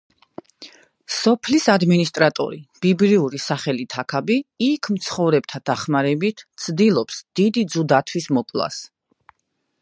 სოფლის 1.15 1.67
ადმინისტრატორი, 1.73 2.57
ბიბლიური 2.85 3.41
სახელით 3.43 3.97
აქაბი, 4.05 4.39
იქ 4.69 4.89
მცხოვრებთა 4.95 5.63
დახმარებით, 5.71 6.45
ცდილობს 6.65 7.21
დიდი 7.43 7.67
ძუ 7.77 7.87
დათვის 7.95 8.31
მოკვლას. 8.41 8.83